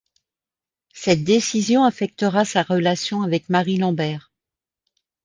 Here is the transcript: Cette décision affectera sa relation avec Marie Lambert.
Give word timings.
Cette 0.95 1.23
décision 1.23 1.83
affectera 1.83 2.43
sa 2.43 2.63
relation 2.63 3.21
avec 3.21 3.49
Marie 3.49 3.77
Lambert. 3.77 4.31